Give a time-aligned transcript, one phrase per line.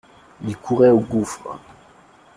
[0.43, 1.59] Ils couraient au gouffre.